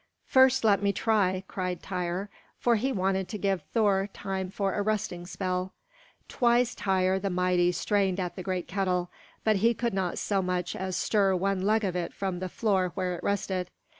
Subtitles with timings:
[0.25, 4.81] "First let me try," cried Tŷr; for he wanted to give Thor time for a
[4.81, 5.73] resting spell.
[6.27, 9.11] Twice Tŷr the mighty strained at the great kettle,
[9.43, 12.91] but he could not so much as stir one leg of it from the floor
[12.95, 13.69] where it rested.